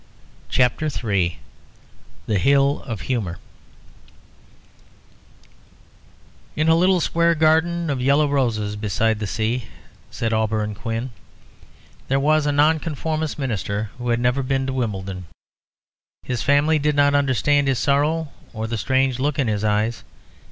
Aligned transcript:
CHAPTER 0.49 0.87
III 0.87 1.37
The 2.25 2.39
Hill 2.39 2.81
of 2.87 3.01
Humour 3.01 3.37
"In 6.55 6.67
a 6.67 6.75
little 6.75 6.99
square 6.99 7.35
garden 7.35 7.87
of 7.87 8.01
yellow 8.01 8.27
roses, 8.27 8.75
beside 8.75 9.19
the 9.19 9.27
sea," 9.27 9.65
said 10.09 10.33
Auberon 10.33 10.73
Quin, 10.73 11.11
"there 12.07 12.19
was 12.19 12.47
a 12.47 12.51
Nonconformist 12.51 13.37
minister 13.37 13.91
who 13.99 14.09
had 14.09 14.19
never 14.19 14.41
been 14.41 14.65
to 14.65 14.73
Wimbledon. 14.73 15.27
His 16.23 16.41
family 16.41 16.79
did 16.79 16.95
not 16.95 17.13
understand 17.13 17.67
his 17.67 17.77
sorrow 17.77 18.29
or 18.53 18.65
the 18.65 18.79
strange 18.79 19.19
look 19.19 19.37
in 19.37 19.47
his 19.47 19.63
eyes. 19.63 20.03